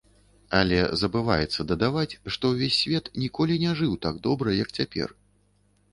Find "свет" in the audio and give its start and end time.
2.85-3.13